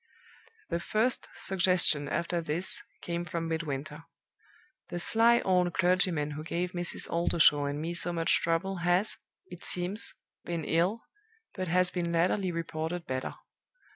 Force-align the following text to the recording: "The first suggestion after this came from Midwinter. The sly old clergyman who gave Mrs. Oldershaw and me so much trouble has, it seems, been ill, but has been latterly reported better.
"The 0.71 0.79
first 0.79 1.27
suggestion 1.35 2.09
after 2.09 2.41
this 2.41 2.81
came 3.03 3.23
from 3.23 3.47
Midwinter. 3.47 4.05
The 4.89 4.97
sly 4.97 5.41
old 5.41 5.75
clergyman 5.75 6.31
who 6.31 6.43
gave 6.43 6.71
Mrs. 6.71 7.07
Oldershaw 7.07 7.65
and 7.65 7.79
me 7.79 7.93
so 7.93 8.11
much 8.11 8.41
trouble 8.41 8.77
has, 8.77 9.17
it 9.45 9.63
seems, 9.63 10.15
been 10.43 10.63
ill, 10.65 11.03
but 11.53 11.67
has 11.67 11.91
been 11.91 12.11
latterly 12.11 12.51
reported 12.51 13.05
better. 13.05 13.35